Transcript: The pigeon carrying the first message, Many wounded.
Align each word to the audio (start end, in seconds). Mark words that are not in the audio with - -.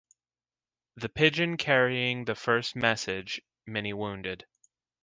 The 0.95 1.09
pigeon 1.09 1.57
carrying 1.57 2.25
the 2.25 2.33
first 2.33 2.75
message, 2.75 3.39
Many 3.67 3.93
wounded. 3.93 4.47